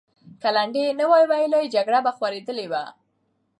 که 0.41 0.49
لنډۍ 0.55 0.81
یې 0.87 0.97
نه 0.99 1.05
وای 1.11 1.23
ویلې، 1.31 1.71
جګړه 1.75 1.99
به 2.05 2.11
خورېدلې 2.17 2.65
وه. 2.71 2.83